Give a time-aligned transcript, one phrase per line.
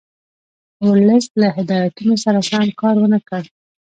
[0.89, 3.43] ورلسټ له هدایتونو سره سم کار ونه کړ.